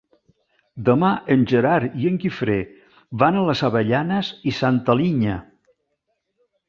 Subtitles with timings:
[0.87, 2.57] Demà en Gerard i en Guifré
[3.25, 5.37] van a les Avellanes i Santa Linya.